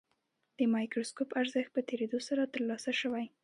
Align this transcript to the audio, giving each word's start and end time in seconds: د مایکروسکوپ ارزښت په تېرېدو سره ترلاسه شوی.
د 0.57 0.59
مایکروسکوپ 0.73 1.29
ارزښت 1.41 1.71
په 1.73 1.81
تېرېدو 1.89 2.19
سره 2.27 2.51
ترلاسه 2.53 2.91
شوی. 3.01 3.25